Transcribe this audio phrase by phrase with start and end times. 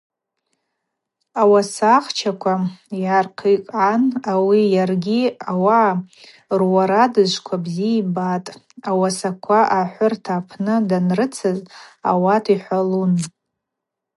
[1.41, 2.53] Ауасахчаква
[2.99, 6.01] йгӏархъикӏгӏан ауи йаргьи ауагӏа
[6.59, 8.47] руарадыжвква бзи йбатӏ,
[8.89, 11.59] ауасаква ахӏвырта апны данрыцыз
[12.09, 13.13] ауат йхӏвалун.